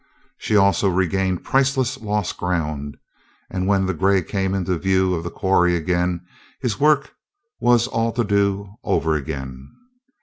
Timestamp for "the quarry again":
5.23-6.25